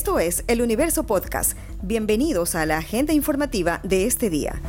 [0.00, 1.58] Esto es El Universo Podcast.
[1.82, 4.62] Bienvenidos a la agenda informativa de este día.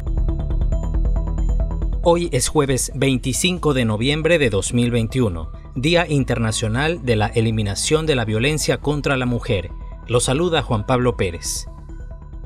[2.03, 8.25] Hoy es jueves 25 de noviembre de 2021, Día Internacional de la Eliminación de la
[8.25, 9.69] Violencia contra la Mujer.
[10.05, 11.65] Lo saluda Juan Pablo Pérez.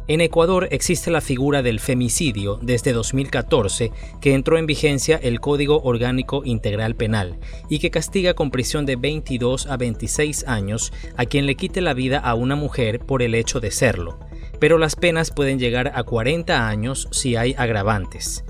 [0.08, 3.92] En Ecuador existe la figura del femicidio desde 2014,
[4.22, 8.98] que entró en vigencia el Código Orgánico Integral Penal y que castiga con prisión de
[8.98, 13.34] 22 a 26 años a quien le quite la vida a una mujer por el
[13.34, 14.20] hecho de serlo,
[14.60, 18.46] pero las penas pueden llegar a 40 años si hay agravantes.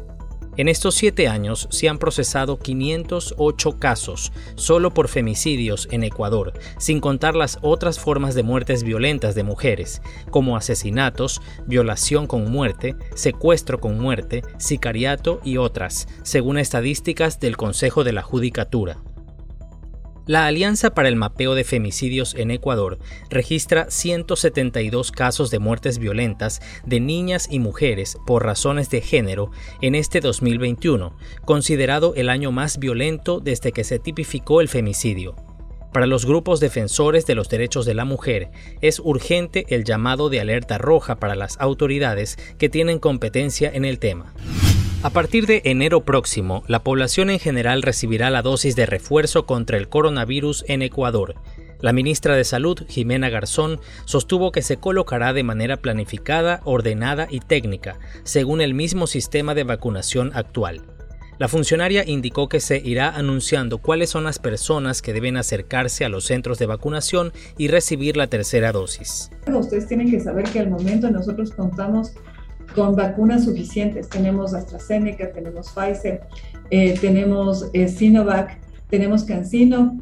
[0.58, 7.02] En estos siete años se han procesado 508 casos solo por femicidios en Ecuador, sin
[7.02, 13.82] contar las otras formas de muertes violentas de mujeres, como asesinatos, violación con muerte, secuestro
[13.82, 19.05] con muerte, sicariato y otras, según estadísticas del Consejo de la Judicatura.
[20.28, 22.98] La Alianza para el Mapeo de Femicidios en Ecuador
[23.30, 29.52] registra 172 casos de muertes violentas de niñas y mujeres por razones de género
[29.82, 35.36] en este 2021, considerado el año más violento desde que se tipificó el femicidio.
[35.94, 38.50] Para los grupos defensores de los derechos de la mujer,
[38.82, 44.00] es urgente el llamado de alerta roja para las autoridades que tienen competencia en el
[44.00, 44.34] tema.
[45.06, 49.78] A partir de enero próximo, la población en general recibirá la dosis de refuerzo contra
[49.78, 51.36] el coronavirus en Ecuador.
[51.80, 57.40] La ministra de Salud, Jimena Garzón, sostuvo que se colocará de manera planificada, ordenada y
[57.40, 60.82] técnica, según el mismo sistema de vacunación actual.
[61.38, 66.10] La funcionaria indicó que se irá anunciando cuáles son las personas que deben acercarse a
[66.10, 69.30] los centros de vacunación y recibir la tercera dosis.
[69.54, 72.14] Ustedes tienen que saber que al momento nosotros contamos
[72.74, 74.10] con vacunas suficientes.
[74.10, 76.22] Tenemos AstraZeneca, tenemos Pfizer,
[76.70, 78.60] eh, tenemos eh, Sinovac,
[78.90, 79.98] tenemos CanSino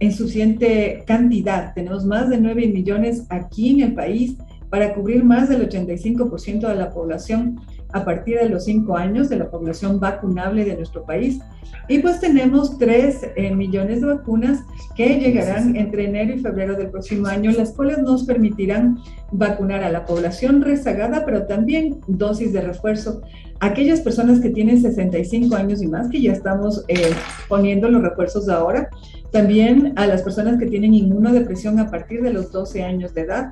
[0.00, 1.74] en suficiente cantidad.
[1.74, 4.36] Tenemos más de 9 millones aquí en el país
[4.68, 7.60] para cubrir más del 85% de la población
[7.92, 11.40] a partir de los 5 años de la población vacunable de nuestro país.
[11.88, 14.60] Y pues tenemos 3 eh, millones de vacunas
[14.94, 18.98] que llegarán entre enero y febrero del próximo año, las cuales nos permitirán
[19.32, 23.22] vacunar a la población rezagada, pero también dosis de refuerzo.
[23.60, 27.10] Aquellas personas que tienen 65 años y más, que ya estamos eh,
[27.48, 28.88] poniendo los refuerzos ahora,
[29.30, 33.50] también a las personas que tienen inmunodepresión a partir de los 12 años de edad.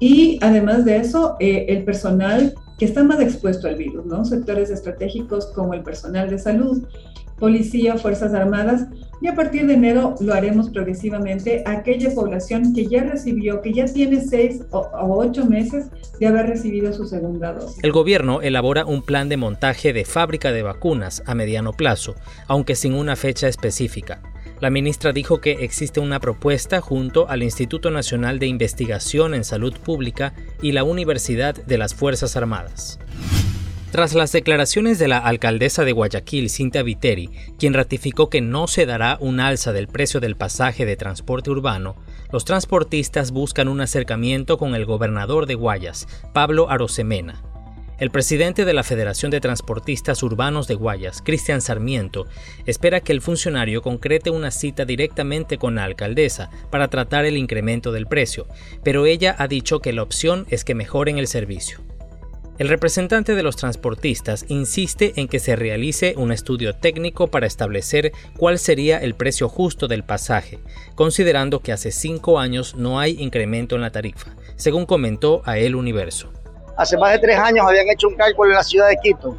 [0.00, 4.24] Y además de eso, eh, el personal que está más expuesto al virus, ¿no?
[4.24, 6.84] Sectores estratégicos como el personal de salud,
[7.38, 8.86] policía, Fuerzas Armadas,
[9.20, 13.72] y a partir de enero lo haremos progresivamente a aquella población que ya recibió, que
[13.72, 15.86] ya tiene seis o, ocho meses
[16.20, 17.82] de haber recibido su segunda dosis.
[17.82, 22.14] El gobierno elabora un plan de montaje de fábrica de vacunas a mediano plazo,
[22.46, 24.20] aunque sin una fecha específica.
[24.60, 29.72] La ministra dijo que existe una propuesta junto al Instituto Nacional de Investigación en Salud
[29.74, 32.98] Pública y la Universidad de las Fuerzas Armadas.
[33.92, 38.84] Tras las declaraciones de la alcaldesa de Guayaquil, Cintia Viteri, quien ratificó que no se
[38.84, 41.94] dará un alza del precio del pasaje de transporte urbano,
[42.32, 47.47] los transportistas buscan un acercamiento con el gobernador de Guayas, Pablo Arosemena.
[47.98, 52.28] El presidente de la Federación de Transportistas Urbanos de Guayas, Cristian Sarmiento,
[52.64, 57.90] espera que el funcionario concrete una cita directamente con la alcaldesa para tratar el incremento
[57.90, 58.46] del precio,
[58.84, 61.80] pero ella ha dicho que la opción es que mejoren el servicio.
[62.58, 68.12] El representante de los transportistas insiste en que se realice un estudio técnico para establecer
[68.36, 70.60] cuál sería el precio justo del pasaje,
[70.94, 75.74] considerando que hace cinco años no hay incremento en la tarifa, según comentó a El
[75.74, 76.32] Universo
[76.78, 79.36] hace más de tres años habían hecho un cálculo en la ciudad de Quito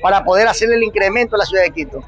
[0.00, 2.02] para poder hacer el incremento en la ciudad de Quito.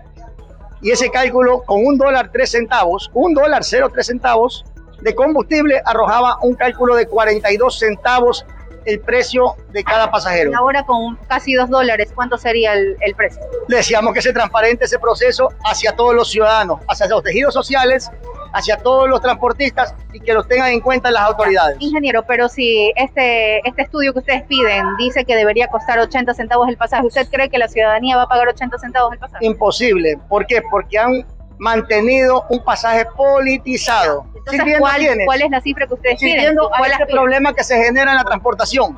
[0.80, 4.64] Y ese cálculo con un dólar tres centavos, un dólar cero tres centavos
[5.00, 8.46] de combustible arrojaba un cálculo de 42 centavos
[8.84, 10.50] el precio de cada pasajero.
[10.50, 13.40] Y ahora con casi dos dólares, ¿cuánto sería el, el precio?
[13.66, 18.10] Decíamos que se transparente ese proceso hacia todos los ciudadanos, hacia los tejidos sociales
[18.54, 21.76] hacia todos los transportistas y que los tengan en cuenta las autoridades.
[21.80, 26.68] Ingeniero, pero si este, este estudio que ustedes piden dice que debería costar 80 centavos
[26.68, 29.44] el pasaje, ¿usted cree que la ciudadanía va a pagar 80 centavos el pasaje?
[29.44, 30.18] Imposible.
[30.28, 30.62] ¿Por qué?
[30.70, 31.26] Porque han
[31.58, 34.24] mantenido un pasaje politizado.
[34.36, 36.56] Entonces, ¿cuál, ¿cuál, es la cifra que ustedes piden?
[36.56, 38.96] ¿Cuál es el problema que se genera en la transportación?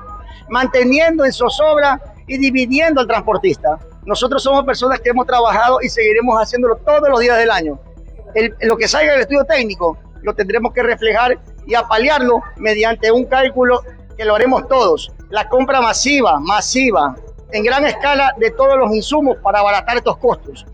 [0.50, 3.78] Manteniendo en zozobra y dividiendo al transportista.
[4.04, 7.78] Nosotros somos personas que hemos trabajado y seguiremos haciéndolo todos los días del año
[8.60, 13.82] lo que salga del estudio técnico lo tendremos que reflejar y apalearlo mediante un cálculo
[14.16, 15.12] que lo haremos todos.
[15.30, 17.14] La compra masiva, masiva,
[17.52, 20.66] en gran escala de todos los insumos para abaratar estos costos.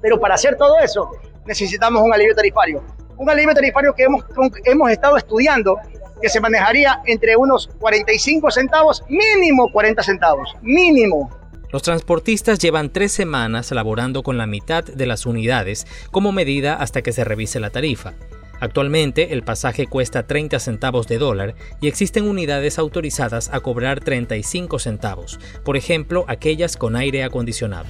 [0.00, 1.10] Pero para hacer todo eso
[1.46, 2.82] necesitamos un alivio tarifario.
[3.16, 4.24] Un alivio tarifario que hemos,
[4.64, 5.78] hemos estado estudiando
[6.20, 11.30] que se manejaría entre unos 45 centavos, mínimo 40 centavos, mínimo.
[11.72, 17.02] Los transportistas llevan tres semanas laborando con la mitad de las unidades como medida hasta
[17.02, 18.14] que se revise la tarifa.
[18.60, 24.78] Actualmente el pasaje cuesta 30 centavos de dólar y existen unidades autorizadas a cobrar 35
[24.78, 27.86] centavos, por ejemplo aquellas con aire acondicionado.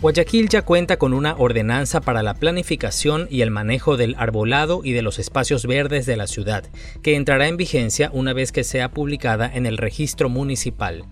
[0.00, 4.92] Guayaquil ya cuenta con una ordenanza para la planificación y el manejo del arbolado y
[4.92, 6.64] de los espacios verdes de la ciudad,
[7.02, 11.04] que entrará en vigencia una vez que sea publicada en el registro municipal.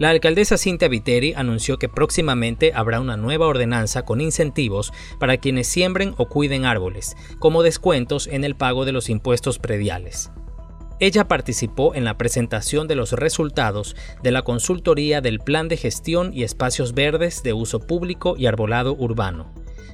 [0.00, 5.68] La alcaldesa Cintia Viteri anunció que próximamente habrá una nueva ordenanza con incentivos para quienes
[5.68, 10.30] siembren o cuiden árboles, como descuentos en el pago de los impuestos prediales.
[11.00, 16.32] Ella participó en la presentación de los resultados de la consultoría del Plan de Gestión
[16.32, 19.52] y Espacios Verdes de Uso Público y Arbolado Urbano.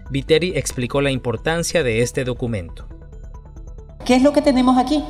[0.08, 2.86] Viteri explicó la importancia de este documento.
[4.04, 5.02] ¿Qué es lo que tenemos aquí?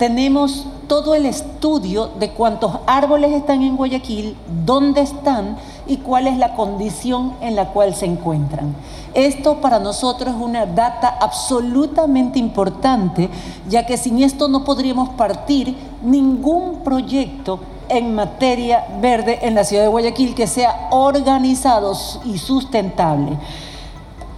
[0.00, 6.38] Tenemos todo el estudio de cuántos árboles están en Guayaquil, dónde están y cuál es
[6.38, 8.74] la condición en la cual se encuentran.
[9.12, 13.28] Esto para nosotros es una data absolutamente importante,
[13.68, 17.60] ya que sin esto no podríamos partir ningún proyecto
[17.90, 21.92] en materia verde en la ciudad de Guayaquil que sea organizado
[22.24, 23.36] y sustentable.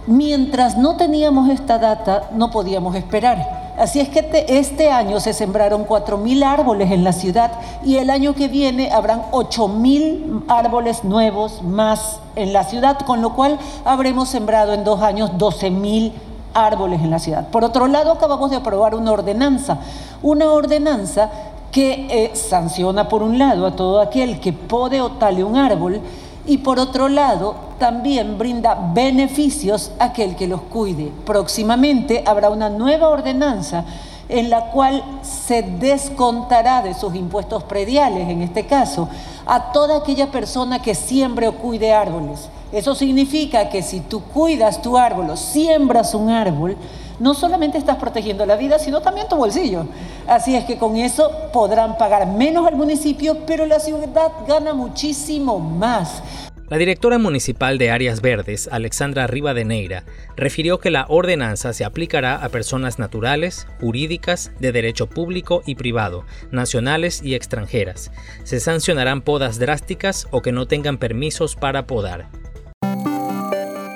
[0.07, 3.62] Mientras no teníamos esta data, no podíamos esperar.
[3.77, 7.51] Así es que este año se sembraron 4.000 árboles en la ciudad
[7.83, 13.33] y el año que viene habrán 8.000 árboles nuevos más en la ciudad, con lo
[13.33, 16.13] cual habremos sembrado en dos años 12.000
[16.53, 17.47] árboles en la ciudad.
[17.47, 19.79] Por otro lado, acabamos de aprobar una ordenanza,
[20.21, 21.31] una ordenanza
[21.71, 25.99] que eh, sanciona por un lado a todo aquel que pode o tale un árbol
[26.45, 31.11] y por otro lado también brinda beneficios a aquel que los cuide.
[31.25, 33.85] Próximamente habrá una nueva ordenanza
[34.29, 39.09] en la cual se descontará de sus impuestos prediales, en este caso,
[39.45, 42.49] a toda aquella persona que siembre o cuide árboles.
[42.71, 46.77] Eso significa que si tú cuidas tu árbol o siembras un árbol,
[47.19, 49.85] no solamente estás protegiendo la vida, sino también tu bolsillo.
[50.27, 55.59] Así es que con eso podrán pagar menos al municipio, pero la ciudad gana muchísimo
[55.59, 56.21] más.
[56.69, 60.05] La directora municipal de Áreas Verdes, Alexandra Rivadeneira,
[60.35, 66.25] refirió que la ordenanza se aplicará a personas naturales, jurídicas, de derecho público y privado,
[66.51, 68.11] nacionales y extranjeras.
[68.43, 72.27] Se sancionarán podas drásticas o que no tengan permisos para podar.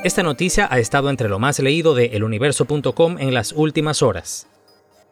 [0.07, 4.48] Esta noticia ha estado entre lo más leído de eluniverso.com en las últimas horas.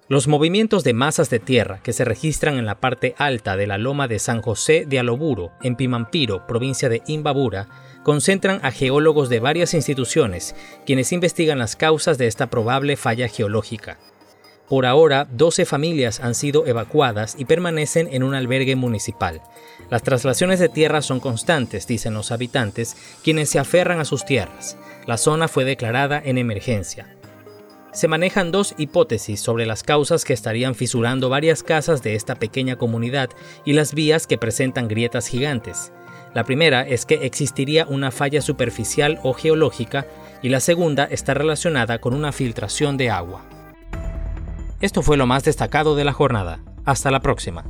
[0.08, 3.78] Los movimientos de masas de tierra que se registran en la parte alta de la
[3.78, 7.68] loma de San José de Aloburo, en Pimampiro, provincia de Imbabura,
[8.06, 10.56] concentran a geólogos de varias instituciones,
[10.86, 13.98] quienes investigan las causas de esta probable falla geológica.
[14.70, 19.42] Por ahora, 12 familias han sido evacuadas y permanecen en un albergue municipal.
[19.92, 24.76] Las traslaciones de tierra son constantes, dicen los habitantes, quienes se aferran a sus tierras.
[25.06, 27.16] La zona fue declarada en emergencia.
[27.94, 32.76] Se manejan dos hipótesis sobre las causas que estarían fisurando varias casas de esta pequeña
[32.76, 33.30] comunidad
[33.66, 35.92] y las vías que presentan grietas gigantes.
[36.34, 40.08] La primera es que existiría una falla superficial o geológica
[40.42, 43.46] y la segunda está relacionada con una filtración de agua.
[44.82, 46.60] Esto fue lo más destacado de la jornada.
[46.86, 47.64] Hasta la próxima.